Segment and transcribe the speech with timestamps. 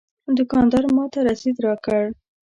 [0.37, 2.01] دوکاندار ماته رسید راکړ.